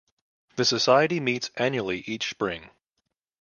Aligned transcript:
The 0.55 0.65
society 0.65 1.19
meets 1.19 1.51
annually 1.57 1.99
each 2.07 2.27
spring. 2.31 2.71